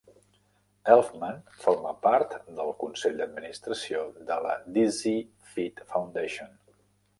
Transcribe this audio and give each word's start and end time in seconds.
Elfman 0.93 1.35
forma 1.65 1.91
part 2.07 2.33
del 2.61 2.73
consell 2.85 3.21
d'administració 3.21 4.03
de 4.33 4.41
la 4.47 4.57
Dizzy 4.79 5.15
Feet 5.55 5.87
Foundation. 5.95 6.61